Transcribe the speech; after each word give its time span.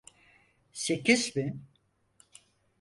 Sekiz 0.73 1.35
mi? 1.35 1.59